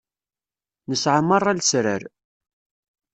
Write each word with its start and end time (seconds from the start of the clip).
Nesεa 0.87 1.17
merra 1.29 1.53
lesrar. 1.57 2.03